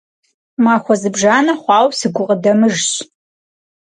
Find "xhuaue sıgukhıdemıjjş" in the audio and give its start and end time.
1.61-2.93